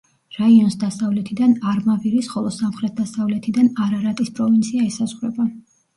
[0.35, 5.51] რაიონს დასავლეთიდან არმავირის ხოლო სამხრეთ-დასავლეთიდან არარატის პროვინცია ესაზღვრება.